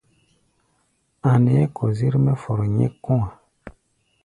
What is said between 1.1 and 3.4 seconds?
A̧ nɛɛ́ kɔzér mɛ́ fɔr nyɛ́k kɔ̧́-a̧.